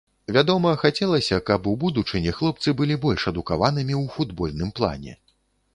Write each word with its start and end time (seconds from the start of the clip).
Вядома, 0.35 0.69
хацелася, 0.83 1.37
каб 1.49 1.69
у 1.73 1.73
будучыні 1.83 2.33
хлопцы 2.39 2.69
былі 2.81 2.95
больш 3.05 3.27
адукаванымі 3.35 3.95
ў 4.01 4.05
футбольным 4.17 4.69
плане. 4.81 5.13